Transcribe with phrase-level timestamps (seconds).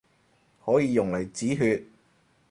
[0.65, 1.83] 可以用嚟止血